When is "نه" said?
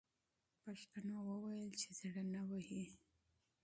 2.33-2.41